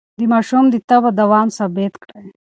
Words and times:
د 0.19 0.21
ماشوم 0.33 0.65
د 0.69 0.75
تبه 0.89 1.09
دوام 1.19 1.47
ثبت 1.57 1.93
کړئ. 2.03 2.25